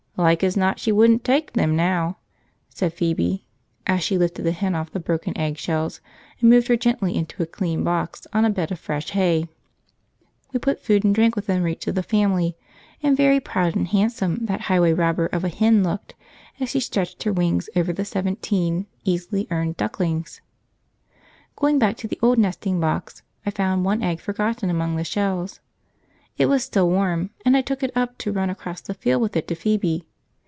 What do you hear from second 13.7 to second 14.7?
and handsome that